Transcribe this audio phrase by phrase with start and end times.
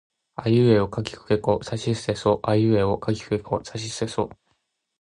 [0.33, 4.31] あいうえおかきくけこさしすせそあいうえおかきくけこさしすせそ